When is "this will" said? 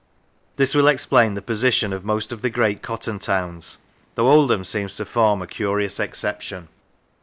0.55-0.87